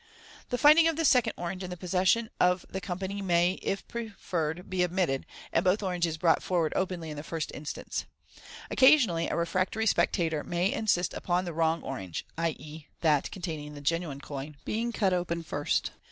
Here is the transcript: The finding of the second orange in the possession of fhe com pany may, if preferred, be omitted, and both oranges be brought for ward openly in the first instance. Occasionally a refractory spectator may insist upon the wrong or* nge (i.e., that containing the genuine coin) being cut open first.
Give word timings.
The 0.49 0.57
finding 0.57 0.87
of 0.87 0.95
the 0.95 1.05
second 1.05 1.33
orange 1.37 1.61
in 1.63 1.69
the 1.69 1.77
possession 1.77 2.31
of 2.39 2.65
fhe 2.73 2.81
com 2.81 2.97
pany 2.97 3.21
may, 3.23 3.59
if 3.61 3.87
preferred, 3.87 4.67
be 4.67 4.83
omitted, 4.83 5.27
and 5.53 5.63
both 5.63 5.83
oranges 5.83 6.17
be 6.17 6.21
brought 6.21 6.41
for 6.41 6.61
ward 6.61 6.73
openly 6.75 7.11
in 7.11 7.17
the 7.17 7.21
first 7.23 7.51
instance. 7.53 8.05
Occasionally 8.71 9.27
a 9.29 9.35
refractory 9.35 9.85
spectator 9.85 10.43
may 10.43 10.73
insist 10.73 11.13
upon 11.13 11.45
the 11.45 11.53
wrong 11.53 11.83
or* 11.83 11.97
nge 11.99 12.23
(i.e., 12.39 12.87
that 13.01 13.29
containing 13.29 13.75
the 13.75 13.79
genuine 13.79 14.21
coin) 14.21 14.57
being 14.65 14.91
cut 14.91 15.13
open 15.13 15.43
first. 15.43 15.91